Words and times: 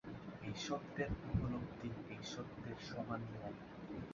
এই 0.41 0.55
সত্যের 0.67 1.09
উপলব্ধি 1.29 1.89
এই 2.13 2.21
সত্যের 2.33 2.77
সমান 2.89 3.21
হওয়া। 3.29 3.49